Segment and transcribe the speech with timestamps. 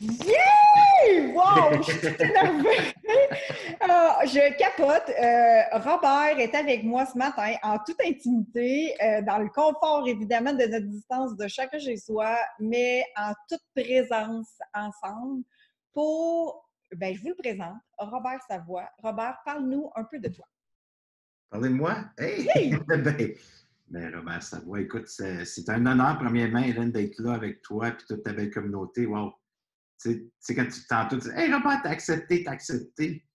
[0.00, 1.32] Yeah!
[1.32, 1.82] Wow!
[1.82, 2.94] Je suis énervée!
[3.82, 5.10] Euh, je capote.
[5.10, 10.52] Euh, Robert est avec moi ce matin en toute intimité, euh, dans le confort évidemment
[10.52, 15.42] de notre distance de chacun chez soi, mais en toute présence ensemble
[15.92, 18.88] pour, ben, je vous le présente, Robert Savoie.
[19.02, 20.46] Robert, parle-nous un peu de toi.
[21.50, 21.96] Parlez de moi?
[22.18, 22.76] Hey!
[22.88, 27.96] ben, ben, Robert Savoie, écoute, c'est un honneur, premièrement, Hélène, d'être là avec toi et
[27.96, 29.04] toute ta belle communauté.
[29.04, 29.34] Wow!
[30.04, 33.26] Sais, quand tu t'entends, tu dis Hey Robert, t'as accepté, t'as accepté.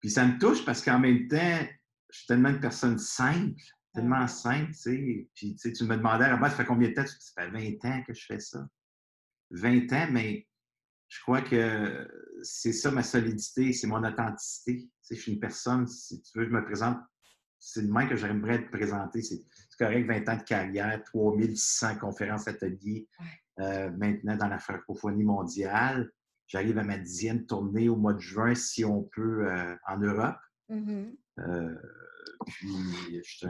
[0.00, 1.66] Puis ça me touche parce qu'en même temps,
[2.10, 3.62] je suis tellement une personne simple,
[3.94, 5.28] tellement simple, tu sais.
[5.34, 7.04] Puis tu me demandais, Robert, ça fait combien de temps?
[7.04, 8.66] Tu ça fait 20 ans que je fais ça.
[9.50, 10.48] 20 ans, mais
[11.08, 12.08] je crois que
[12.42, 14.78] c'est ça ma solidité, c'est mon authenticité.
[14.78, 16.98] Tu sais, je suis une personne, si tu veux, je me présente,
[17.58, 19.22] c'est le même que j'aimerais te présenter.
[19.22, 19.44] C'est
[19.78, 23.08] correct, 20 ans de carrière, 3600 conférences, ateliers,
[23.60, 26.10] euh, maintenant dans la francophonie mondiale.
[26.46, 30.38] J'arrive à ma dixième tournée au mois de juin, si on peut, euh, en Europe.
[30.70, 31.16] Mm-hmm.
[31.38, 31.76] Euh,
[32.46, 32.68] puis,
[33.22, 33.46] je suis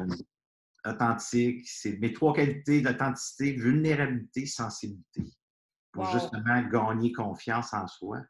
[0.84, 1.68] authentique.
[1.68, 5.24] C'est mes trois qualités d'authenticité, vulnérabilité, sensibilité.
[5.92, 8.22] Pour justement gagner confiance en soi.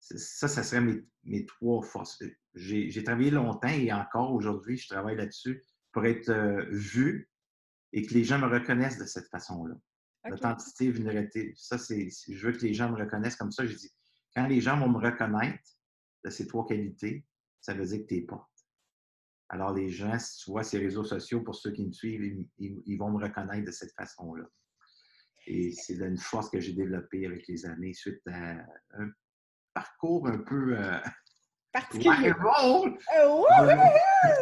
[0.00, 2.20] Ça, ça serait mes, mes trois forces.
[2.54, 6.32] J'ai travaillé longtemps et encore aujourd'hui, je travaille là-dessus pour être
[6.70, 7.30] vu
[7.92, 9.76] et que les gens me reconnaissent de cette façon-là.
[10.24, 11.54] L'authenticité, vulnérabilité.
[11.56, 13.66] Ça, c'est, je veux que les gens me reconnaissent comme ça.
[13.66, 13.90] Je dis,
[14.34, 15.70] quand les gens vont me reconnaître
[16.24, 17.26] de ces trois qualités,
[17.60, 18.48] ça veut dire que tu es porte.
[19.48, 22.96] Alors, les gens, si tu vois ces réseaux sociaux, pour ceux qui me suivent, ils,
[22.98, 24.44] vont me reconnaître de cette façon-là.
[25.46, 28.60] Et c'est une force que j'ai développée avec les années suite à
[28.92, 29.10] un
[29.74, 31.00] parcours un peu euh,
[31.72, 32.32] particulier.
[32.32, 32.98] Rock and roll!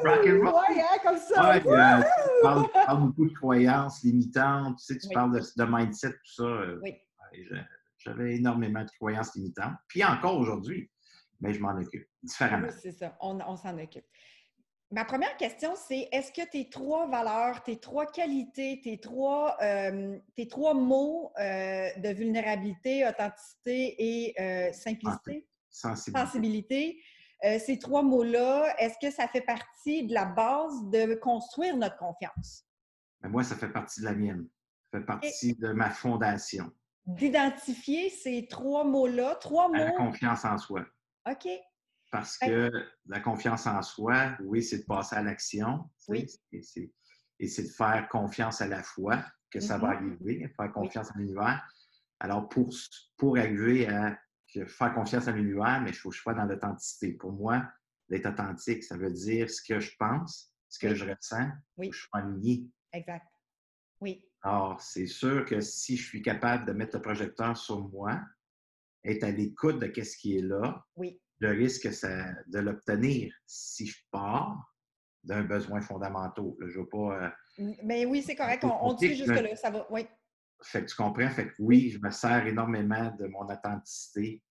[0.04, 1.50] Ouais, hein, comme ça!
[1.50, 6.34] Ouais, euh, tu parles, beaucoup de croyances limitantes, tu sais, tu parles de, mindset, tout
[6.36, 6.42] ça.
[6.44, 6.94] Euh, oui.
[7.98, 9.74] J'avais énormément de croyances limitantes.
[9.88, 10.90] Puis encore aujourd'hui,
[11.40, 12.68] mais je m'en occupe différemment.
[12.80, 14.04] c'est ça, on, on s'en occupe.
[14.90, 20.16] Ma première question, c'est est-ce que tes trois valeurs, tes trois qualités, tes trois, euh,
[20.34, 27.02] tes trois mots de vulnérabilité, authenticité et simplicité, sensibilité, sensibilité
[27.44, 31.96] euh, ces trois mots-là, est-ce que ça fait partie de la base de construire notre
[31.96, 32.64] confiance?
[33.20, 34.48] Ben, moi, ça fait partie de la mienne.
[34.92, 36.72] Ça fait partie de ma fondation.
[37.06, 39.74] D'identifier ces trois mots-là, trois mots.
[39.74, 40.84] La confiance en soi.
[41.30, 41.48] OK.
[42.10, 42.70] Parce que
[43.06, 45.88] la confiance en soi, oui, c'est de passer à l'action.
[46.08, 46.26] Oui.
[46.52, 46.62] Et
[47.46, 50.16] c'est de faire confiance à la foi que ça va mm-hmm.
[50.16, 51.62] arriver, faire confiance à l'univers.
[52.20, 52.70] Alors, pour,
[53.16, 54.18] pour arriver à
[54.66, 57.12] faire confiance à l'univers, mais il faut que je sois dans l'authenticité.
[57.12, 57.66] Pour moi,
[58.08, 61.90] d'être authentique, ça veut dire ce que je pense, ce que je ressens, oui.
[61.92, 62.70] je suis aligné.
[62.92, 63.26] Exact.
[64.00, 64.24] Oui.
[64.42, 68.20] Alors, c'est sûr que si je suis capable de mettre le projecteur sur moi,
[69.04, 71.20] être à l'écoute de ce qui est là, oui.
[71.40, 74.74] le risque de l'obtenir si je pars
[75.24, 76.44] d'un besoin fondamental.
[76.60, 77.24] je ne veux pas.
[77.58, 78.64] Euh, mais oui, c'est correct.
[78.64, 79.56] On, on dit jusque-là.
[79.56, 79.86] Ça va.
[79.90, 80.06] Oui.
[80.62, 81.30] Fait que tu comprends?
[81.30, 84.42] Fait que oui, je me sers énormément de mon authenticité,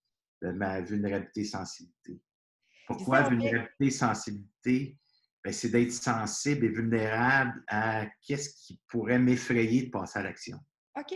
[0.42, 2.22] de ma vulnérabilité sensibilité.
[2.88, 4.98] Pourquoi vulnérabilité sensibilité?
[5.44, 10.60] Ben, c'est d'être sensible et vulnérable à qu'est-ce qui pourrait m'effrayer de passer à l'action.
[10.98, 11.16] OK.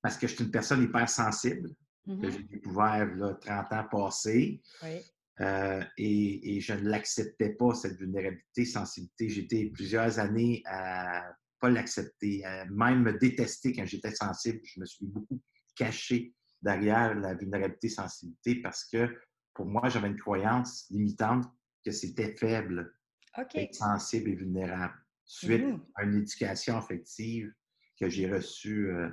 [0.00, 1.70] Parce que je suis une personne hyper sensible,
[2.06, 2.30] que mm-hmm.
[2.30, 4.62] j'ai découvert là, 30 ans passés.
[4.82, 5.00] Oui.
[5.40, 9.28] Euh, et, et, je ne l'acceptais pas, cette vulnérabilité, sensibilité.
[9.28, 11.30] J'étais plusieurs années à
[11.60, 14.60] pas l'accepter, même me détester quand j'étais sensible.
[14.64, 15.40] Je me suis beaucoup
[15.74, 19.16] caché derrière la vulnérabilité sensibilité parce que
[19.54, 21.44] pour moi, j'avais une croyance limitante
[21.84, 22.94] que c'était faible
[23.54, 24.94] d'être sensible et vulnérable.
[25.24, 27.52] Suite mmh à une éducation affective
[28.00, 29.10] que j'ai reçue euh,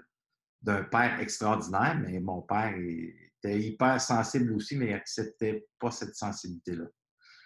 [0.61, 6.15] d'un père extraordinaire, mais mon père était hyper sensible aussi, mais il n'acceptait pas cette
[6.15, 6.85] sensibilité-là.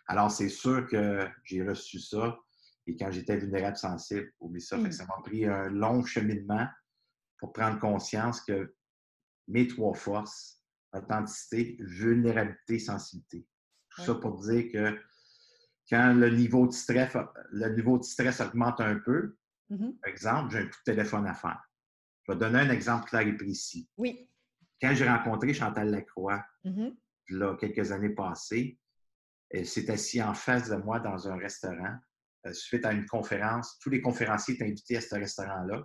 [0.07, 2.37] Alors, c'est sûr que j'ai reçu ça
[2.89, 4.77] et quand j'étais vulnérable sensible, oublie ça.
[4.77, 4.91] Mmh.
[4.91, 6.67] ça m'a pris un long cheminement
[7.37, 8.75] pour prendre conscience que
[9.47, 13.47] mes trois forces, authenticité, vulnérabilité, sensibilité.
[13.89, 14.99] Tout ça pour dire que
[15.89, 17.15] quand le niveau de stress,
[17.51, 19.37] le niveau de stress augmente un peu,
[19.69, 21.61] mmh par exemple, j'ai un coup de téléphone à faire.
[22.23, 23.87] Je vais donner un exemple clair et précis.
[23.97, 24.27] Oui.
[24.81, 26.89] Quand j'ai rencontré Chantal Lacroix, mmh
[27.31, 28.79] là, quelques années passées,
[29.51, 31.99] elle s'est assise en face de moi dans un restaurant
[32.53, 33.77] suite à une conférence.
[33.79, 35.83] Tous les conférenciers étaient invités à ce restaurant-là.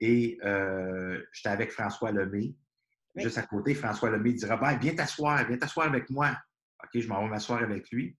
[0.00, 2.54] Et euh, j'étais avec François Lemay.
[3.16, 6.36] Juste à côté, François Lemay dit Robert, viens t'asseoir, viens t'asseoir avec moi.
[6.84, 8.16] OK, je m'en vais m'asseoir avec lui.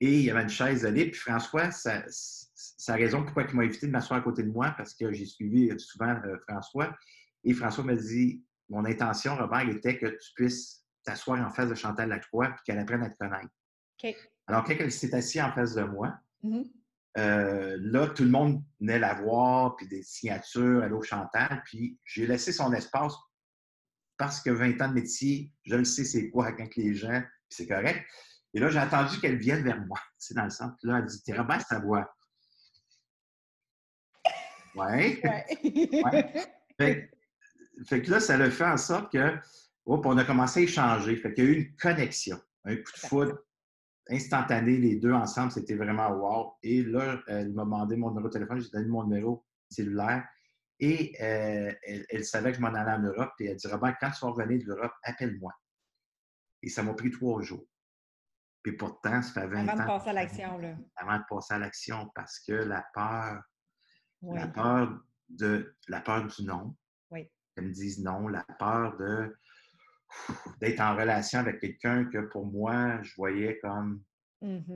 [0.00, 1.12] Et il y avait une chaise de libre.
[1.12, 4.94] Puis François, sa, raison pourquoi il m'a invité de m'asseoir à côté de moi, parce
[4.94, 6.94] que j'ai suivi souvent euh, François.
[7.44, 11.74] Et François m'a dit mon intention, Robert, était que tu puisses t'asseoir en face de
[11.74, 13.48] Chantal Lacroix puis qu'elle apprenne à te connaître.
[14.04, 14.14] OK.
[14.46, 16.64] Alors, quand elle s'est assise en face de moi, Mhm.
[17.16, 22.26] Euh, là, tout le monde venait la voir, puis des signatures, allô Chantal, puis j'ai
[22.26, 23.14] laissé son espace
[24.18, 27.66] parce que 20 ans de métier, je le sais c'est quoi quand les gens, c'est
[27.66, 28.04] correct.
[28.54, 30.76] Et là, j'ai attendu qu'elle vienne vers moi, sais, dans le centre.
[30.78, 32.14] Puis là, elle dit T'es Robert Savoie.
[34.74, 35.20] Ouais.
[35.64, 36.50] Ouais.
[36.78, 37.10] Fait,
[37.86, 39.36] fait que là, ça le fait en sorte que,
[39.84, 41.16] hop, on a commencé à échanger.
[41.16, 43.38] Fait qu'il y a eu une connexion, un coup de foudre
[44.10, 46.54] instantané, les deux ensemble, c'était vraiment wow.
[46.62, 50.26] Et là, elle m'a demandé mon numéro de téléphone, j'ai donné mon numéro cellulaire.
[50.80, 53.32] Et euh, elle, elle savait que je m'en allais en Europe.
[53.40, 55.52] Et elle dit Robert, quand tu vas revenir de l'Europe, appelle-moi.
[56.62, 57.66] Et ça m'a pris trois jours.
[58.62, 59.86] Puis pourtant, ça fait 20 Avant de ans.
[59.86, 60.76] passer à l'action, là.
[60.96, 63.42] Avant de passer à l'action, parce que la peur,
[64.22, 64.38] Oui.
[64.38, 66.76] la peur de la peur du non.
[67.10, 67.28] Oui.
[67.54, 69.36] Qu'elles me disent non, la peur de
[70.60, 74.02] d'être en relation avec quelqu'un que pour moi, je voyais comme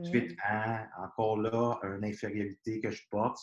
[0.04, 3.38] suite à encore là, une infériorité que je porte.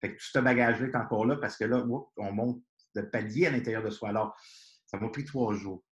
[0.00, 1.84] Fait que tout ce bagage-là est encore là parce que là,
[2.16, 2.62] on monte
[2.94, 4.10] de palier à l'intérieur de soi.
[4.10, 4.36] Alors,
[4.86, 5.82] ça m'a pris trois jours.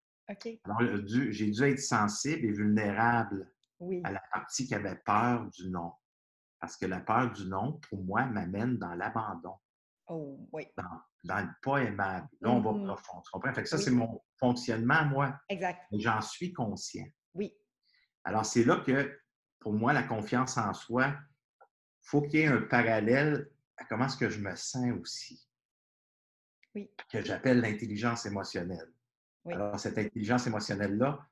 [0.65, 3.51] Alors, j'ai dû- j'ai dû être sensible et vulnérable
[3.81, 4.01] Oui.
[4.05, 5.93] à la partie qui avait peur du non.
[6.61, 9.57] Parce que la peur du non, pour moi, m'amène dans l'abandon
[10.07, 10.67] Oh, oui.
[11.25, 12.29] dans le pas aimable.
[12.43, 13.23] Là, on va profond.
[13.23, 13.55] Tu comprends?
[13.55, 13.83] Fait que ça, Oui.
[13.83, 15.41] c'est mon fonctionnement, moi.
[15.49, 15.81] Exact.
[15.93, 17.07] J'en suis conscient.
[17.33, 17.55] Oui.
[18.25, 19.19] Alors, c'est là que,
[19.61, 21.15] pour moi, la confiance en soi,
[21.61, 25.49] il faut qu'il y ait un parallèle à comment est-ce que je me sens aussi.
[26.75, 26.91] Oui.
[27.11, 28.93] Que j'appelle l'intelligence émotionnelle.
[29.45, 29.55] Oui.
[29.55, 31.27] Alors, cette intelligence émotionnelle-là,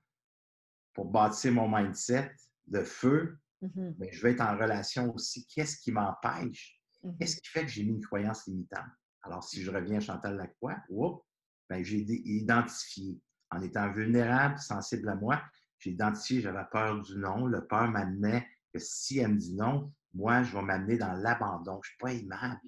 [0.94, 2.34] pour bâtir mon mindset
[2.66, 5.46] de feu, bien, je vais être en relation aussi.
[5.46, 6.81] Qu'est-ce qui m'empêche.
[7.18, 8.86] Qu'est-ce qui fait que j'ai mis une croyance limitante?
[9.22, 11.22] Alors, si je reviens à Chantal Lacroix, whoop,
[11.68, 13.20] ben, j'ai identifié,
[13.50, 15.42] en étant vulnérable, sensible à moi,
[15.78, 17.46] j'ai identifié, j'avais peur du non.
[17.46, 21.80] Le peur m'amenait que si elle me dit non, moi, je vais m'amener dans l'abandon.
[21.82, 22.60] Je ne suis pas aimable.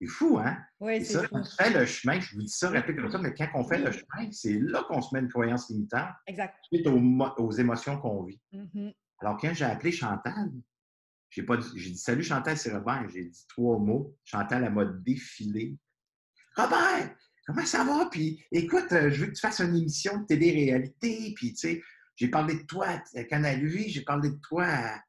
[0.00, 0.58] C'est fou, hein?
[0.80, 1.34] Oui, Et c'est ça, fou.
[1.36, 3.64] quand tu fais le chemin, je vous dis ça rapide comme ça, mais quand on
[3.64, 3.84] fait Oui.
[3.84, 6.56] le chemin, c'est là qu'on se met une croyance limitante Exact.
[6.64, 8.40] suite aux, mo- aux émotions qu'on vit.
[8.52, 8.92] Mhm.
[9.20, 10.50] Alors, quand j'ai appelé Chantal,
[11.34, 13.08] j'ai pas dit, j'ai dit Salut Chantal, c'est Robert.
[13.08, 14.14] J'ai dit trois mots.
[14.22, 15.76] Chantal, elle m'a défilé.
[16.56, 18.06] Robert, comment ça va?
[18.10, 21.32] Puis écoute, euh, je veux que tu fasses une émission de télé-réalité.
[21.34, 21.82] Puis tu sais,
[22.16, 25.00] j'ai parlé de toi à Canal 8, j'ai parlé de toi à,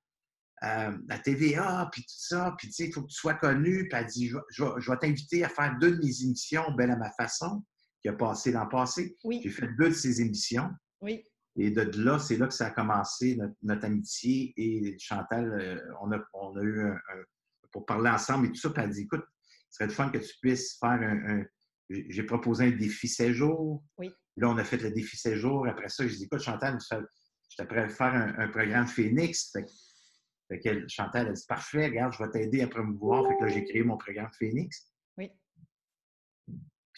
[0.62, 2.56] à- à TVA, puis tout ça.
[2.58, 3.90] Puis tu sais, il faut que tu sois connu.
[3.90, 6.24] Puis elle dit Je, vais- je vais- je vais t'inviter à faire deux de mes
[6.24, 7.66] émissions, Belle à ma façon,
[8.02, 9.18] qui a passé l'an passé.
[9.24, 9.50] J'ai Oui.
[9.50, 10.70] fait deux de ces émissions.
[11.02, 11.22] Oui.
[11.56, 14.54] Et de là, c'est là que ça a commencé, notre, notre amitié.
[14.58, 17.24] Et Chantal, euh, on, a, on a eu un, un-
[17.72, 18.70] pour parler ensemble et tout ça.
[18.72, 19.24] Puis elle dit écoute,
[19.70, 21.40] ce serait le fun que tu puisses faire un.
[21.40, 21.46] un-
[21.90, 23.84] j'ai proposé un défi 16 jours.
[23.98, 24.12] Oui.
[24.38, 25.68] Là, on a fait le défi 16 jours.
[25.68, 29.52] Après ça, j'ai dit écoute, Chantal, je prêt à faire un, un programme Phoenix.
[29.52, 29.70] Fait, que-
[30.48, 33.28] fait que Chantal a dit parfait, regarde, je vais t'aider à promouvoir.
[33.28, 34.92] Fait que là, j'ai créé mon programme Phoenix.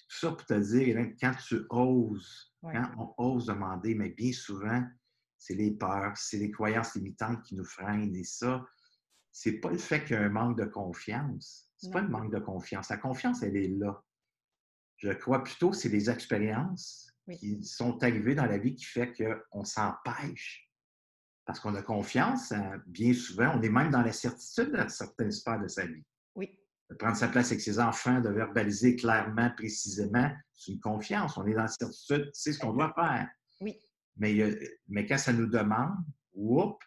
[0.08, 2.74] Tout ça pour te dire, quand tu oses, Ouais.
[2.74, 4.84] quand on ose demander, mais bien souvent,
[5.38, 8.16] c'est les peurs, c'est les croyances limitantes qui nous freinent.
[8.16, 8.66] Et ça,
[9.32, 11.70] c'est pas le fait qu'il y a un manque de confiance.
[11.78, 12.90] C'est pas le manque de confiance.
[12.90, 14.02] La confiance, elle est là.
[14.98, 17.38] Je crois plutôt que c'est les expériences Oui.
[17.38, 19.14] qui sont arrivées dans la vie qui fait
[19.52, 20.72] qu'on s'empêche.
[21.46, 25.32] Parce qu'on a confiance, hein, bien souvent, on est même dans la certitude dans certaines
[25.32, 26.04] sphères de sa vie.
[26.90, 31.38] De prendre sa place avec ses enfants, de verbaliser clairement, précisément, c'est une confiance.
[31.38, 33.28] On est dans la certitude, c'est ce qu'on doit faire.
[33.62, 33.80] Oui.
[34.18, 35.96] Mais, mais quand ça nous demande,
[36.34, 36.82] whoop,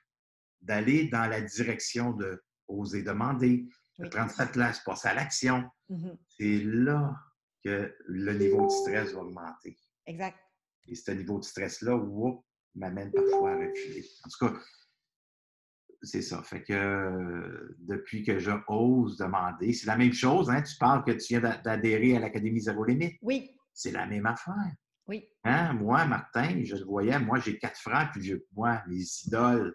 [0.61, 3.67] d'aller dans la direction de oser demander,
[3.99, 4.11] de Oui.
[4.11, 6.17] prendre sa place, passer à l'action, Mhm.
[6.29, 7.17] c'est là
[7.65, 9.77] que le niveau de stress va augmenter.
[10.07, 10.39] Exact.
[10.87, 14.07] Et ce niveau de stress-là, whoop, m'amène parfois à reculer.
[14.25, 14.61] En tout cas,
[16.03, 16.43] c'est ça.
[16.43, 20.49] Fait que euh, depuis que je ose demander, c'est la même chose.
[20.51, 20.63] Hein?
[20.63, 23.17] Tu parles que tu viens d'a- d'adhérer à l'Académie Zéro Limite.
[23.23, 23.51] Oui.
[23.73, 24.73] C'est la même affaire.
[25.07, 25.25] Oui.
[25.45, 25.73] Hein?
[25.75, 29.75] Moi, Martin, je le voyais, moi, j'ai quatre frères, puis moi, mes idoles,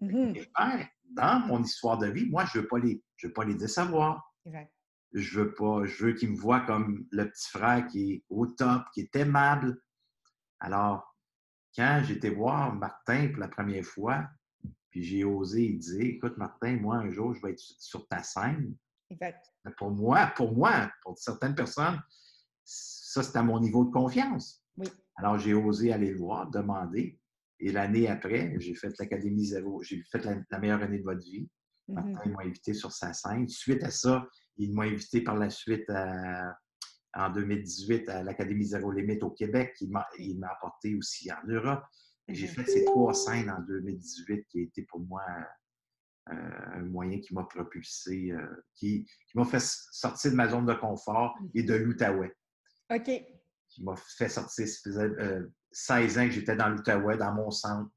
[0.00, 3.32] mes frères, dans mon histoire de vie, moi, je ne veux pas les, je veux
[3.32, 4.34] pas les décevoir.
[4.44, 4.72] Exact.
[5.12, 8.46] Je veux pas, je veux qu'ils me voient comme le petit frère qui est au
[8.46, 9.78] top, qui est aimable.
[10.58, 11.14] Alors,
[11.76, 14.26] quand j'étais voir Martin pour la première fois,
[14.92, 18.76] puis j'ai osé dire, écoute, Martin, moi, un jour, je vais être sur- ta scène.
[19.10, 19.44] Exact.
[19.64, 21.98] Mais pour moi, pour moi, pour certaines personnes,
[22.62, 24.62] ça, c'est à mon niveau de confiance.
[24.76, 24.86] Oui.
[25.16, 27.18] Alors, j'ai osé aller le voir, demander.
[27.58, 29.82] Et l'année après, j'ai fait l'Académie Zéro.
[29.82, 31.48] J'ai fait la, la meilleure année de votre vie.
[31.88, 31.94] Mhm.
[31.94, 33.48] Martin m'a invité sur sa scène.
[33.48, 34.26] Suite à ça,
[34.58, 36.54] il m'a invité par la suite à,
[37.14, 39.74] en 2018 à l'Académie Zéro Limite au Québec.
[39.80, 39.90] Il
[40.38, 41.82] m'a apporté aussi en Europe.
[42.32, 45.22] J'ai fait ces trois scènes en 2018 qui a été pour moi
[46.30, 46.34] euh,
[46.74, 51.36] un moyen qui m'a propulsé, euh, qui, m'a fait sortir de ma zone de confort
[51.54, 52.32] et de l'Outaouais.
[52.90, 53.10] OK.
[53.68, 54.68] Qui m'a fait sortir.
[54.68, 55.10] Ça faisait
[55.72, 57.90] 16 ans que j'étais dans l'Outaouais, dans mon centre.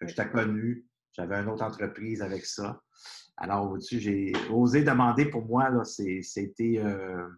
[0.00, 0.86] J'étais connu.
[1.12, 2.80] J'avais une autre entreprise avec ça.
[3.36, 7.28] Alors, au-dessus, j'ai osé demander pour moi, c'était euh,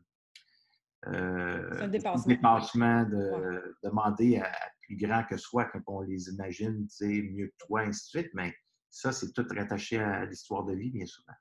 [1.06, 4.52] euh, un dépassement, de demander à,
[4.87, 8.31] plus grand que soi quand on les imagine, mieux que toi, ainsi de suite.
[8.35, 8.55] Mais
[8.91, 11.35] ça, c'est tout rattaché à l'histoire de vie, bien souvent.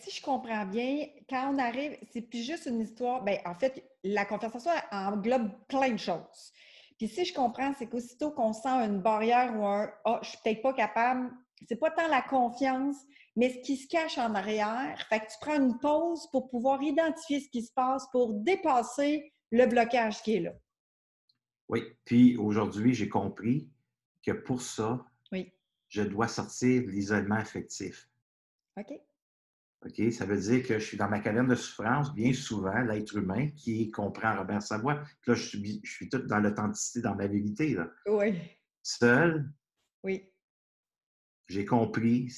[0.00, 3.22] si je comprends bien, quand on arrive, c'est plus juste une histoire.
[3.22, 6.52] Bien, en fait, la conversation englobe plein de choses.
[6.98, 10.30] Puis si je comprends, c'est qu'aussitôt qu'on sent une barrière ou un Ah, oh, je
[10.30, 11.30] suis peut-être pas capable,
[11.68, 12.96] c'est pas tant la confiance,
[13.36, 15.00] mais ce qui se cache en arrière.
[15.08, 19.32] Fait que tu prends une pause pour pouvoir identifier ce qui se passe pour dépasser
[19.52, 20.52] le blocage qui est là.
[21.68, 23.70] Oui, puis aujourd'hui, j'ai compris
[24.24, 25.52] que pour ça, oui.
[25.88, 28.08] je dois sortir de l'isolement affectif.
[28.76, 28.92] OK.
[29.86, 33.16] OK, ça veut dire que je suis dans ma caverne de souffrance, bien souvent, l'être
[33.16, 34.96] humain qui comprend Robert Savoie.
[35.20, 37.74] Puis là, je suis, je suis tout dans l'authenticité, dans ma vérité.
[37.74, 37.88] Là.
[38.06, 38.36] Oui.
[38.82, 39.48] Seul.
[40.02, 40.32] Oui.
[41.46, 42.34] J'ai compris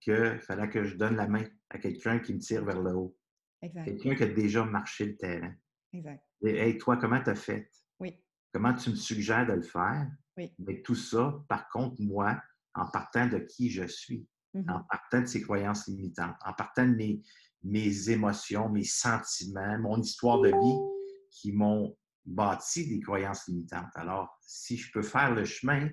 [0.00, 3.16] qu'il fallait que je donne la main à quelqu'un qui me tire vers le haut.
[3.60, 3.84] Exact.
[3.84, 5.54] Quelqu'un qui a déjà marché le terrain.
[5.92, 6.22] Exact.
[6.42, 7.68] Et, hey, toi, comment tu as fait?
[8.54, 10.06] Comment tu me suggères de le faire?
[10.36, 10.54] Oui.
[10.60, 12.40] Mais tout ça, par contre, moi,
[12.74, 14.70] en partant de qui je suis, mm-hmm.
[14.70, 17.20] en partant de ses croyances limitantes, en partant de mes,
[17.64, 20.78] mes émotions, mes sentiments, mon histoire de vie
[21.32, 23.90] qui m'ont bâti des croyances limitantes.
[23.96, 25.88] Alors, si je peux faire le chemin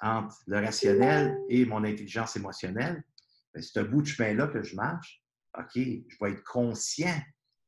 [0.00, 3.04] entre le rationnel et mon intelligence émotionnelle,
[3.60, 5.22] c'est un bout de chemin-là que je marche.
[5.58, 7.20] OK, je vais être conscient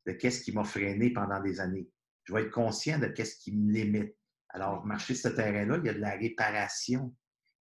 [0.06, 1.86] de qu'est-ce qui m'a freiné pendant des années.
[2.24, 4.16] Je vais être conscient de qu'est-ce qui me limite.
[4.50, 7.14] Alors, marcher ce terrain-là, il y a de la réparation,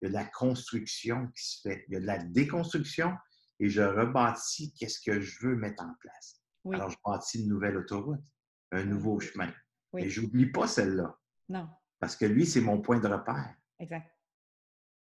[0.00, 3.14] il y a de la construction qui se fait, il y a de la déconstruction
[3.60, 6.40] et je rebâtis qu'est-ce que je veux mettre en place.
[6.72, 8.24] Alors, je bâtis une nouvelle autoroute,
[8.72, 9.52] un nouveau chemin.
[9.98, 11.18] Et je n'oublie pas celle-là.
[11.48, 11.68] Non.
[11.98, 13.54] Parce que lui, c'est mon point de repère.
[13.78, 14.10] Exact.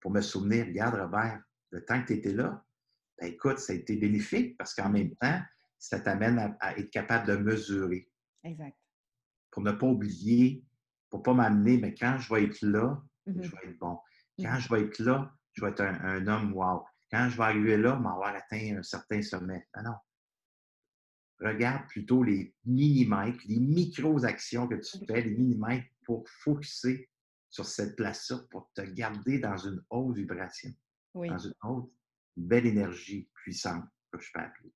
[0.01, 2.65] Pour me souvenir, regarde, Robert, le temps que tu étais là,
[3.19, 5.41] ben, écoute, ça a été bénéfique parce qu'en même temps,
[5.79, 8.11] ça t'amène à, être capable de mesurer.
[8.45, 8.77] Exact.
[9.51, 10.65] Pour ne pas oublier,
[11.09, 13.43] pour ne pas m'amener, mais quand je vais être là, mm-hmm.
[13.43, 13.95] je vais être bon.
[14.39, 14.45] Mm-hmm.
[14.45, 16.85] Quand je vais être là, je vais être un, homme wow.
[17.11, 19.67] Quand je vais arriver là, m'avoir atteint un certain sommet.
[19.77, 19.97] Non, non.
[21.41, 27.09] Regarde plutôt les millimètres, les micro-actions que tu fais, les millimètres pour focuser
[27.49, 30.71] sur cette place-là, pour te garder dans une haute vibration.
[31.15, 31.29] Oui.
[31.29, 31.91] Dans une haute
[32.37, 34.73] belle énergie puissante, que je peux appeler.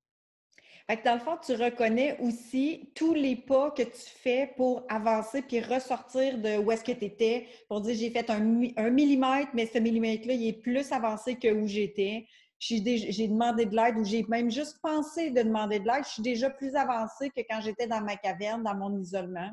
[0.89, 5.61] Dans le fond, tu reconnais aussi tous les pas que tu fais pour avancer puis
[5.61, 9.79] ressortir de où est-ce que tu étais, pour dire j'ai fait un, millimètre, mais ce
[9.79, 12.27] millimètre-là, il est plus avancé que où j'étais.
[12.59, 16.05] J'ai demandé de l'aide ou j'ai même juste pensé de demander de l'aide.
[16.05, 19.51] Je suis déjà plus avancée que quand j'étais dans ma caverne, dans mon isolement.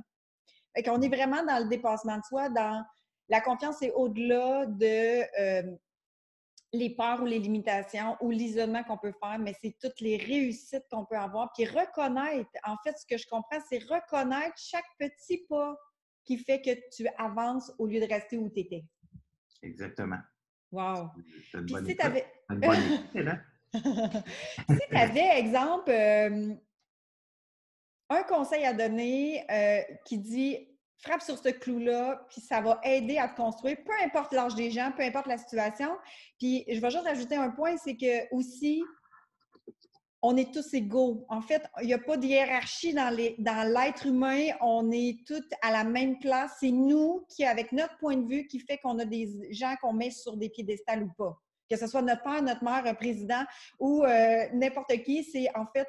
[0.75, 2.83] Fait qu'on est vraiment dans le dépassement de soi, dans
[3.29, 5.75] la confiance est au-delà de euh,
[6.73, 10.85] les peurs ou les limitations ou l'isolement qu'on peut faire, mais c'est toutes les réussites
[10.89, 11.51] qu'on peut avoir.
[11.53, 15.75] Puis reconnaître, en fait, ce que je comprends, c'est reconnaître chaque petit pas
[16.23, 18.85] qui fait que tu avances au lieu de rester où tu étais.
[19.61, 20.19] Exactement.
[20.71, 21.09] Wow.
[21.51, 22.25] Puis si tu avais...
[23.73, 26.53] si tu avais, exemple, euh,
[28.09, 30.70] un conseil à donner euh, qui dit
[31.01, 34.71] frappe sur ce clou-là, puis ça va aider à te construire, peu importe l'âge des
[34.71, 35.89] gens, peu importe la situation.
[36.39, 38.83] Puis je vais juste ajouter un point, c'est que aussi,
[40.21, 41.25] on est tous égaux.
[41.29, 44.49] En fait, il n'y a pas de hiérarchie dans l'être humain.
[44.61, 46.51] On est tous à la même place.
[46.59, 49.93] C'est nous qui, avec notre point de vue, qui fait qu'on a des gens qu'on
[49.93, 51.35] met sur des piédestals ou pas.
[51.69, 53.43] Que ce soit notre père, notre mère, un président
[53.79, 55.87] ou euh, n'importe qui, c'est en fait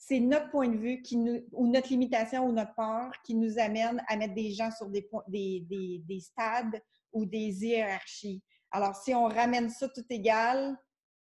[0.00, 3.58] c'est notre point de vue qui nous, ou notre limitation ou notre peur qui nous
[3.58, 8.42] amène à mettre des gens sur des, des, des, stades ou des hiérarchies.
[8.70, 10.74] Alors, si on ramène ça tout égal,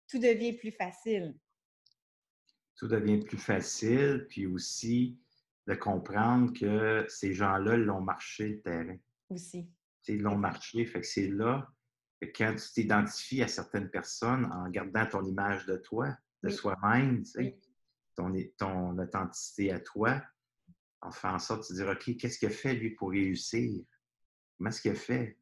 [0.07, 1.35] tout devient plus facile.
[2.77, 5.19] Tout devient plus facile, puis aussi
[5.67, 8.97] de comprendre que ces gens-là l'ont marché le terrain.
[9.29, 9.69] Aussi.
[10.07, 11.69] Ils l'ont marché, fait que c'est là
[12.21, 17.25] que quand tu t'identifies à certaines personnes en gardant ton image de toi, de soi-même,
[17.25, 17.59] tu sais,
[18.19, 20.21] ton, ton authenticité à toi,
[21.01, 23.85] en faisant en sorte de dire, OK, qu'est-ce qu'il a fait, lui, pour réussir?
[24.57, 25.39] Comment est-ce qu'il a fait?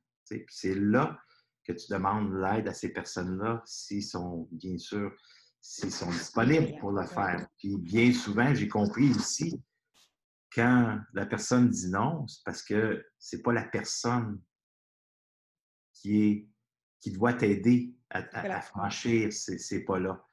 [0.49, 1.21] c'est là
[1.63, 5.15] que tu demandes l'aide à ces personnes-là s'ils sont, bien sûr,
[5.61, 7.47] s'ils sont disponibles pour le faire.
[7.59, 9.61] Puis bien souvent, j'ai compris aussi
[10.53, 14.41] quand la personne dit non, c'est parce que c'est pas la personne
[15.93, 16.49] qui, est,
[17.01, 20.25] qui doit t'aider à, franchir ces, pas-là.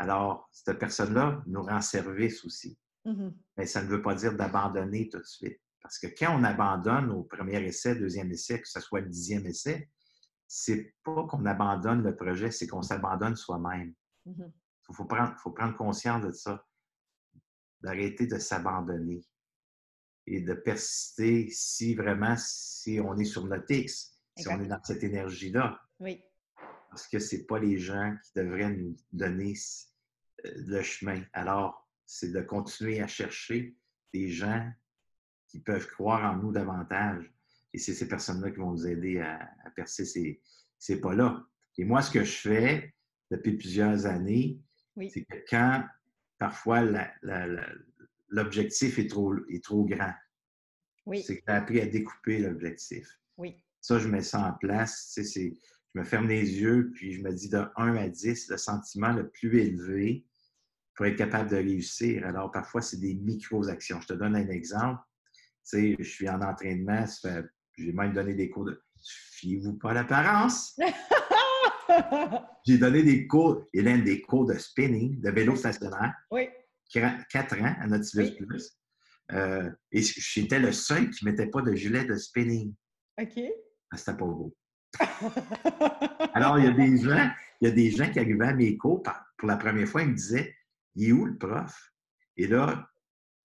[0.00, 2.78] Alors, cette personne-là nous rend service aussi.
[3.04, 3.32] Mm-hmm.
[3.56, 5.60] Mais ça ne veut pas dire d'abandonner tout de suite.
[5.82, 9.44] Parce que quand on abandonne au premier essai, deuxième essai, que ce soit le dixième
[9.46, 9.90] essai,
[10.46, 13.92] c'est pas qu'on abandonne le projet, c'est qu'on s'abandonne soi-même.
[14.26, 14.52] Il mm-hmm.
[14.92, 16.64] faut, prendre, faut prendre conscience de ça,
[17.80, 19.26] d'arrêter de s'abandonner
[20.26, 24.82] et de persister si vraiment, si on est sur notre X, si on est dans
[24.84, 25.80] cette énergie-là.
[25.98, 26.22] Oui.
[26.88, 29.54] Parce que ce pas les gens qui devraient nous donner
[30.44, 31.22] euh, le chemin.
[31.32, 33.76] Alors, c'est de continuer à chercher
[34.12, 34.70] des gens
[35.48, 37.32] qui peuvent croire en nous davantage.
[37.72, 40.40] Et c'est ces personnes-là qui vont nous aider à, percer ces,
[40.78, 41.46] ces pas-là.
[41.76, 42.94] Et moi, ce que je fais
[43.30, 44.60] depuis plusieurs années,
[45.10, 45.84] c'est que quand
[46.38, 46.82] parfois
[48.28, 50.12] l'objectif est trop, est trop grand,
[51.06, 51.22] oui.
[51.22, 53.08] c'est que j'ai appris à découper l'objectif.
[53.36, 53.62] Oui.
[53.80, 55.18] Ça, je mets ça en place.
[55.98, 59.12] Je me ferme les yeux, puis je me dis de 1 à 10, le sentiment
[59.12, 60.24] le plus élevé
[60.94, 62.24] pour être capable de réussir.
[62.24, 64.00] Alors, parfois, c'est des micro-actions.
[64.02, 65.00] Je te donne un exemple.
[65.68, 67.04] Tu sais, je suis en entraînement,
[67.76, 68.80] j'ai même donné des cours de.
[69.32, 70.78] Fiez-vous pas l'apparence?
[72.64, 76.14] j'ai donné des cours, Hélène, des cours de spinning, de vélo stationnaire.
[76.30, 76.48] Oui.
[76.92, 78.70] Quatre ans à Nautilus Plus.
[79.32, 82.72] Euh, et j'étais le seul qui ne mettait pas de gilet de spinning.
[83.20, 83.40] OK.
[83.90, 84.54] Ah, c'était pas beau.
[86.34, 87.30] Alors, il y a des gens,
[87.60, 89.02] il y a des gens qui arrivaient à mes cours
[89.38, 90.54] pour la première fois, ils me disaient
[90.96, 91.92] Il est où le prof?
[92.36, 92.90] Et là,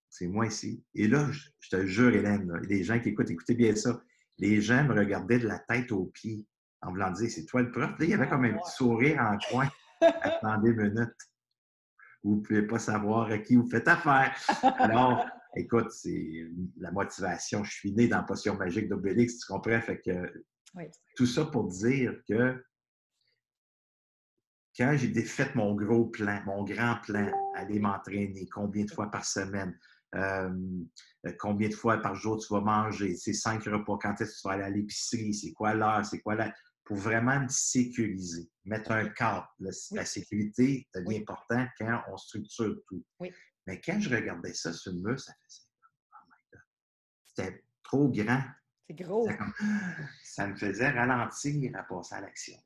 [0.09, 0.83] c'est moi ici.
[0.93, 4.01] Et là, je, te jure, Hélène, les gens qui écoutent, écoutez bien ça.
[4.39, 6.45] Les gens me regardaient de la tête aux pieds
[6.81, 7.91] en voulant dire C'est toi le prof?
[7.97, 9.69] Là, il y avait comme un petit sourire en coin.
[10.01, 11.15] Attendez une minute.
[12.23, 14.35] Vous ne pouvez pas savoir à qui vous faites affaire.
[14.77, 16.47] Alors, écoute, c'est
[16.77, 17.63] la motivation.
[17.63, 19.81] Je suis né dans potion magique d'Obélix, tu comprends?
[19.81, 20.45] Fait que
[21.15, 22.63] tout ça pour dire que
[24.77, 29.25] quand j'ai fait mon gros plan, mon grand plan, aller m'entraîner, combien de fois par
[29.25, 29.77] semaine,
[30.15, 30.49] euh,
[31.39, 34.47] combien de fois par jour tu vas manger, c'est cinq repas, quand est-ce que tu
[34.47, 36.53] vas aller à l'épicerie, c'est quoi l'heure, c'est quoi l'heure,
[36.85, 39.47] pour vraiment me sécuriser, mettre un cadre.
[39.59, 43.05] La, sécurité devient important quand on structure tout.
[43.65, 45.61] Mais quand je regardais ça sur le mur, ça faisait
[46.11, 46.61] Oh my God!
[47.27, 48.43] C'était trop grand.
[48.97, 49.29] C'est gros.
[50.23, 52.57] Ça me faisait ralentir à passer à l'action.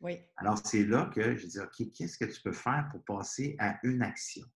[0.00, 0.18] Oui.
[0.36, 3.78] Alors, c'est là que je dis OK, qu'est-ce que tu peux faire pour passer à
[3.84, 4.46] une action?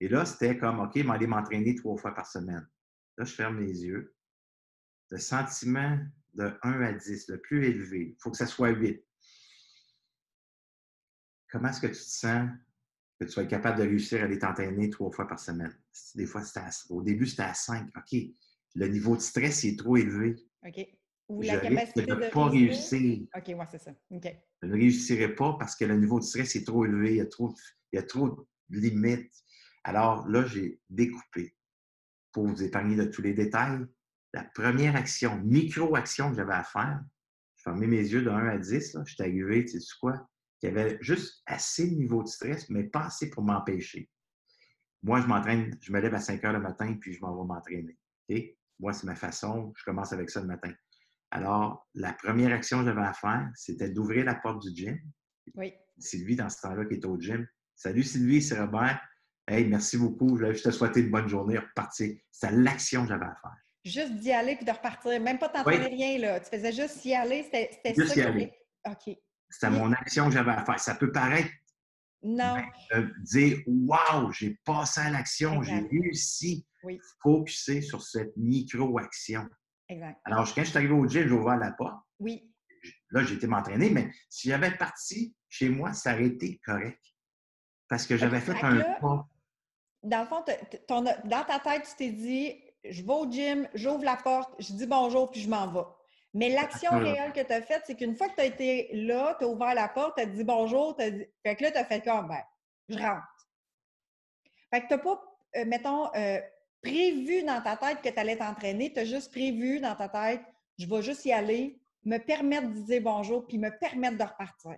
[0.00, 2.68] Et là, c'était comme OK, m'aller m'entraîner trois fois par semaine.
[3.16, 4.16] Là, je ferme les yeux.
[5.10, 5.98] Le sentiment
[6.34, 9.04] de 1 à 10, le plus élevé, il faut que ça soit 8.
[11.50, 12.48] Comment est-ce que tu te sens
[13.20, 15.76] que tu sois capable de réussir à aller t'entraîner trois fois par semaine?
[16.14, 17.90] Des fois, c'était au début, c'était à 5.
[17.96, 18.18] OK,
[18.74, 20.34] le niveau de stress est trop élevé.
[20.66, 20.86] OK.
[21.28, 23.26] Ou la capacité de ne pas réussir.
[23.34, 23.92] OK, moi, c'est ça.
[24.10, 24.36] OK.
[24.62, 27.20] Je ne réussirai pas parce que le niveau de stress est trop élevé, il y
[27.20, 27.54] a trop,
[27.92, 29.32] il y a trop de limites.
[29.84, 31.56] Alors là, j'ai découpé
[32.32, 33.84] pour vous épargner de tous les détails.
[34.34, 37.00] La première action, micro-action que j'avais à faire,
[37.56, 40.26] je fermais mes yeux de 1 à 10, je suis arrivé, tu sais quoi?
[40.62, 44.08] qui avait juste assez de niveau de stress, mais pas assez pour m'empêcher.
[45.02, 47.48] Moi, je m'entraîne, je me lève à 5 heures le matin, puis je m'en vais
[47.48, 47.98] m'entraîner.
[48.82, 50.72] Moi, c'est ma façon, je commence avec ça le matin.
[51.30, 54.98] Alors, la première action que j'avais à faire, c'était d'ouvrir la porte du gym.
[55.54, 55.72] Oui.
[55.98, 57.46] Sylvie, dans ce temps-là, qui était au gym.
[57.76, 59.00] Salut Sylvie, c'est Robert.
[59.46, 60.36] Hey, merci beaucoup.
[60.36, 62.16] Je te souhaiter une bonne journée, repartir.
[62.32, 63.56] C'était l'action que j'avais à faire.
[63.84, 65.20] Juste d'y aller puis de repartir.
[65.20, 66.40] Même pas t'entraîner rien, là.
[66.40, 67.44] Tu faisais juste y aller.
[67.44, 68.14] C'était ça.
[68.16, 68.52] y aller.
[68.84, 69.16] OK.
[69.48, 70.80] C'était mon action que j'avais à faire.
[70.80, 71.50] Ça peut paraître.
[72.22, 72.56] Non.
[73.18, 76.66] dire Waouh, j'ai passé à l'action, j'ai réussi.
[76.84, 77.00] Oui.
[77.22, 79.48] Focuser sur cette micro-action.
[79.88, 80.20] Exact.
[80.24, 82.02] Alors, quand je suis arrivé au gym, j'ai ouvert la porte.
[82.18, 82.52] Oui.
[83.10, 87.00] Là, j'ai été m'entraîner, mais si j'avais parti chez moi, ça aurait été correct.
[87.88, 89.28] Parce que j'avais fait un pas.
[90.02, 90.44] Dans le fond,
[90.88, 92.54] dans ta tête, tu t'es dit
[92.84, 95.86] je vais au gym, j'ouvre la porte, je dis bonjour, puis je m'en vais.
[96.34, 99.36] Mais l'action réelle que tu as faite, c'est qu'une fois que tu as été là,
[99.38, 101.26] tu as ouvert la porte, tu as dit bonjour, dit...
[101.42, 102.42] Fait que là, tu as fait comme, ben,
[102.88, 103.48] je rentre.
[104.70, 105.22] Fait que tu n'as pas,
[105.56, 106.40] euh, mettons, euh,
[106.82, 110.42] prévu dans ta tête que tu allais t'entraîner, tu as juste prévu dans ta tête,
[110.78, 114.76] je vais juste y aller, me permettre de dire bonjour, puis me permettre de repartir.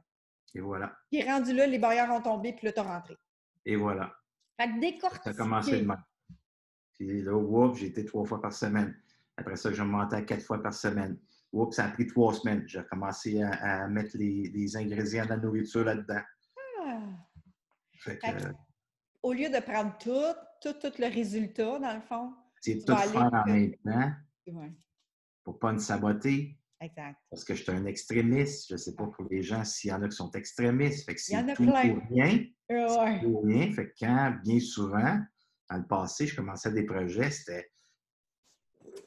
[0.55, 0.93] Et voilà.
[1.11, 3.17] Puis rendu là, les barrières ont tombé, puis là, tu as rentré.
[3.64, 4.12] Et voilà.
[4.61, 5.23] Fait que décortiquer.
[5.25, 6.03] Ça a commencé de même.
[6.93, 8.97] Puis là, whoop, j'ai été trois fois par semaine.
[9.37, 11.19] Après ça, je montais à quatre fois par semaine.
[11.55, 12.64] Oups, ça a pris trois semaines.
[12.67, 16.23] J'ai commencé à, mettre les, ingrédients de la nourriture là-dedans.
[16.83, 17.01] Ah.
[19.23, 23.33] Au lieu de prendre tout, tout, tout le résultat, dans le fond, tu tout faire
[23.33, 24.12] en même temps
[25.45, 26.59] pour ne pas me saboter.
[26.81, 27.17] Exact.
[27.31, 28.69] Parce que je suis un extrémiste.
[28.69, 31.07] Je ne sais pas pour les gens s'il y en a qui sont extrémistes.
[31.07, 31.95] Fait que Il y en c'est a tout plein.
[31.95, 32.45] pour rien.
[32.69, 33.19] Ouais.
[33.21, 33.73] C'est pour rien.
[33.73, 35.21] Fait que quand, bien souvent,
[35.71, 37.71] dans le passé, je commençais des projets, c'était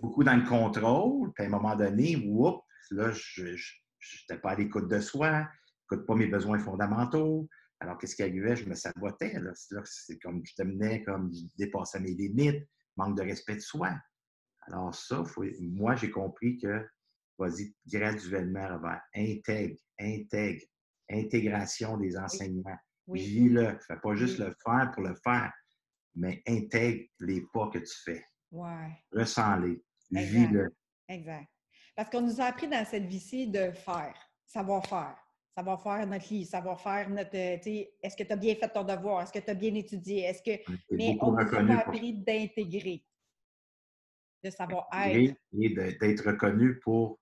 [0.01, 1.31] beaucoup dans le contrôle.
[1.33, 5.47] Puis à un moment donné, whoop, là, je n'étais pas à l'écoute de soi,
[5.89, 7.47] je n'écoute pas mes besoins fondamentaux.
[7.79, 8.55] Alors, qu'est-ce qui arrivait?
[8.55, 9.39] Je me sabotais.
[9.39, 9.51] Là.
[9.53, 13.59] C'est là c'est comme je devenais comme je dépassais mes limites, manque de respect de
[13.61, 13.91] soi.
[14.61, 16.85] Alors, ça, faut- moi, j'ai compris que,
[17.37, 20.63] vas-y, graduellement, Robert, intègre, intègre,
[21.09, 22.77] intégration des enseignements.
[23.05, 23.21] Oui.
[23.21, 23.77] Vis-le.
[23.87, 24.45] Fais pas juste Oui.
[24.45, 25.53] le faire pour le faire,
[26.15, 28.25] mais intègre les pas que tu fais.
[28.51, 29.03] Ouais.
[29.11, 29.81] Ressens-les.
[30.15, 30.31] Exact.
[30.31, 30.75] Vis-le.
[31.09, 31.47] Exact.
[31.95, 35.17] Parce qu'on nous a appris dans cette vie-ci de faire, savoir-faire.
[35.55, 37.35] Savoir faire notre lit, savoir faire notre.
[37.35, 39.23] euh, tu sais, Est-ce que tu as bien fait ton devoir?
[39.23, 40.21] Est-ce que tu as bien étudié?
[40.25, 40.61] Est-ce que.
[40.91, 43.03] Mais on nous a pour appris d'intégrer,
[44.43, 45.35] de savoir être.
[45.59, 47.19] et d'être reconnu pour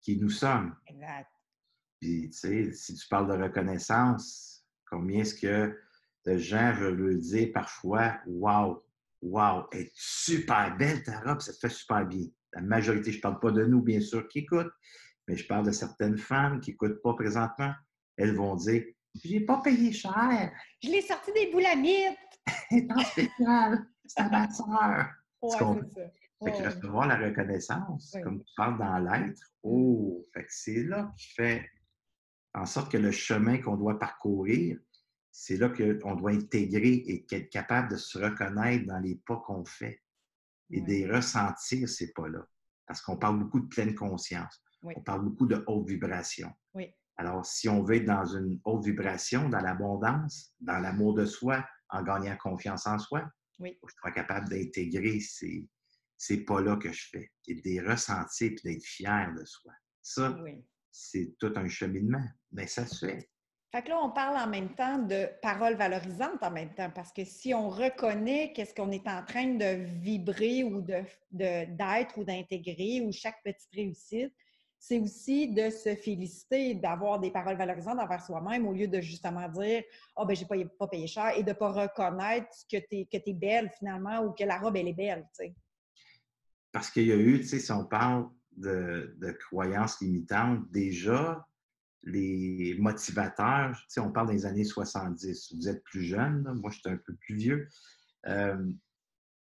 [0.00, 0.74] qui nous sommes.
[0.86, 1.30] Exact.
[2.00, 5.78] Puis, tu sais, si tu parles de reconnaissance, combien est-ce que
[6.24, 8.85] de gens veulent le dire parfois, Wow,
[9.22, 12.26] wow, elle est super belle ta robe, ça te fait super bien.
[12.52, 14.72] La majorité, je ne parle pas de nous, bien sûr, qui écoutent,
[15.28, 17.72] mais je parle de certaines femmes qui n'écoutent pas présentement.
[18.16, 18.84] Elles vont dire
[19.22, 20.52] J'ai pas payé cher,
[20.82, 22.16] Je l'ai sorti des boulamites!
[22.70, 25.06] elle est en spécial, c'est ma soeur.
[25.42, 25.74] Ouais, c'est ça.
[26.44, 28.20] Fait que recevoir la reconnaissance, Oui.
[28.22, 31.70] comme tu parles dans l'être, oh, fait que c'est là qui fait
[32.54, 34.78] en sorte que le chemin qu'on doit parcourir,
[35.38, 39.66] c'est là qu'on doit intégrer et être capable de se reconnaître dans les pas qu'on
[39.66, 40.02] fait
[40.70, 42.48] et de ressentir ces pas-là.
[42.86, 44.62] Parce qu'on parle beaucoup de pleine conscience.
[44.82, 44.94] Oui.
[44.96, 46.50] On parle beaucoup de haute vibration.
[46.72, 46.90] Oui.
[47.18, 51.62] Alors, si on veut être dans une haute vibration, dans l'abondance, dans l'amour de soi,
[51.90, 53.78] en gagnant confiance en soi, Oui.
[53.86, 55.68] je sois capable d'intégrer ces,
[56.16, 59.72] ces pas-là que je fais et de les ressentir et d'être fier de soi.
[60.00, 60.64] Ça, Oui.
[60.90, 62.24] c'est tout un cheminement.
[62.52, 63.28] Mais ça se fait.
[63.72, 67.12] Fait que là, on parle en même temps de paroles valorisantes en même temps, parce
[67.12, 71.02] que si on reconnaît qu'est-ce qu'on est en train de vibrer ou de,
[71.32, 74.32] de- d'être ou d'intégrer, ou chaque petite réussite,
[74.78, 79.48] c'est aussi de se féliciter, d'avoir des paroles valorisantes envers soi-même au lieu de justement
[79.48, 79.82] dire
[80.16, 83.32] «Ah, ben j'ai pas, pas payé cher» et de pas reconnaître que tu es, que
[83.32, 85.54] belle finalement ou que la robe, elle est belle, tu sais.
[86.70, 91.44] Parce qu'il y a eu, tu sais, si on parle de, de croyances limitantes, déjà,
[92.06, 95.54] les motivateurs, tu sais, on parle des années 70.
[95.56, 97.68] Vous êtes plus jeune, là, moi, je suis un peu plus vieux.
[98.26, 98.72] Euh,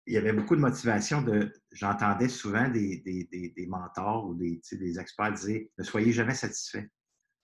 [0.05, 1.51] il y avait beaucoup de motivation de.
[1.71, 5.83] J'entendais souvent des, des, des, des mentors ou des, tu sais, des experts dire ne
[5.83, 6.89] soyez jamais satisfait.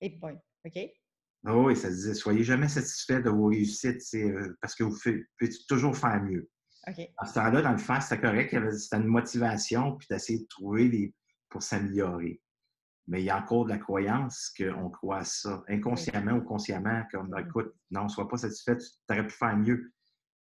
[0.02, 0.36] Et point.
[0.66, 0.80] OK?
[1.46, 5.50] Ah oui, ça disait soyez jamais satisfait de vos réussites euh, parce que vous pouvez
[5.68, 6.50] toujours faire mieux?
[6.88, 7.00] OK.
[7.18, 8.56] À ce temps-là, dans le fond, c'était correct.
[8.78, 11.14] C'était une motivation puis d'essayer de trouver des,
[11.50, 12.42] pour s'améliorer.
[13.08, 17.04] Mais il y a encore de la croyance qu'on croit à ça, inconsciemment ou consciemment,
[17.12, 19.94] comme écoute, non, sois pas satisfait, tu aurais pu faire mieux.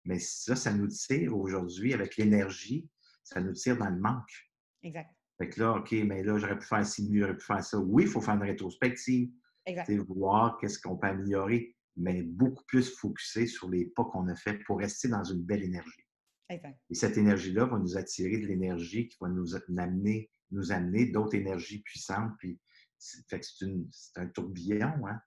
[0.05, 2.88] Mais ça, ça nous tire aujourd'hui avec l'énergie,
[3.22, 4.50] ça nous tire dans le manque.
[4.83, 5.11] Exact.
[5.38, 7.79] Fait que là, OK, mais là, j'aurais pu faire ci mieux, j'aurais pu faire ça.
[7.79, 9.31] Oui, il faut faire une rétrospective,
[9.66, 9.90] Exact.
[10.09, 14.59] voir qu'est-ce qu'on peut améliorer, mais beaucoup plus focusé sur les pas qu'on a fait
[14.64, 16.07] pour rester dans une belle énergie.
[16.48, 16.79] Exact.
[16.90, 21.35] Et cette énergie-là va nous attirer de l'énergie qui va nous amener, nous amener d'autres
[21.35, 22.32] énergies puissantes.
[22.38, 22.59] Puis,
[22.98, 25.20] c'est- fait que c'est, une- c'est un tourbillon, hein?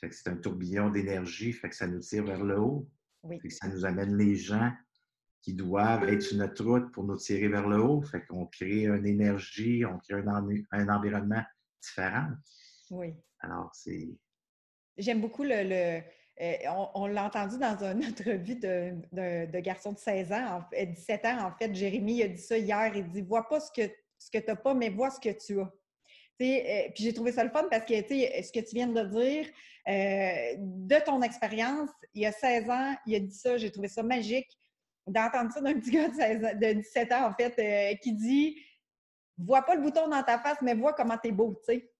[0.00, 2.88] Fait que c'est un tourbillon d'énergie, fait que ça nous tire vers le haut.
[3.22, 3.38] Oui.
[3.40, 4.72] Fait que ça nous amène les gens
[5.40, 8.02] qui doivent être sur notre route pour nous tirer vers le haut.
[8.02, 11.42] Fait qu'on crée une énergie, on crée un, envi- un environnement
[11.80, 12.28] différent.
[12.90, 13.14] Oui.
[13.40, 14.08] Alors, c'est.
[14.96, 15.62] J'aime beaucoup le.
[15.68, 16.02] le-
[16.40, 20.56] euh, on on l'a entendu dans une entrevue de, de, de garçon de 16 ans,
[20.56, 21.72] en fait, 17 ans, en fait.
[21.74, 22.92] Jérémy a dit ça hier.
[22.96, 23.88] Il dit Vois pas ce que,
[24.26, 25.72] ce que tu n'as pas, mais vois ce que tu as.
[26.40, 29.46] Euh, puis j'ai trouvé ça le fun parce que ce que tu viens de dire,
[29.88, 33.86] euh, de ton expérience, il y a 16 ans, il a dit ça, j'ai trouvé
[33.88, 34.48] ça magique
[35.06, 38.12] d'entendre ça d'un petit gars de, 16 ans- de 17 ans, en fait, euh, qui
[38.12, 38.60] dit
[39.38, 41.90] Vois pas le bouton dans ta face, mais vois comment tu es beau, tu sais.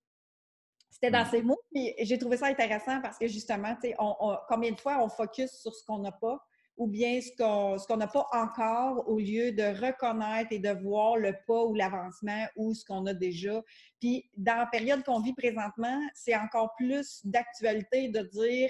[0.90, 1.30] C'était dans Mm.
[1.30, 4.72] ces mots, puis j'ai trouvé ça intéressant parce que justement, tu sais, on, on- combien
[4.72, 6.38] de fois on focus sur ce qu'on n'a pas
[6.82, 11.16] ou bien ce qu'on qu'on n'a pas encore au lieu de reconnaître et de voir
[11.16, 13.62] le pas ou l'avancement ou ce qu'on a déjà.
[14.00, 18.68] Puis dans la période qu'on vit présentement, c'est encore plus d'actualité de dire